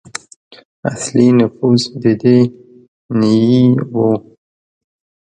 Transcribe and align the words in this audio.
اصلي 0.91 1.27
نفوس 1.39 1.83
د 2.01 2.03
دې 2.21 2.37
نیيي 3.19 3.65
وو. 3.93 4.11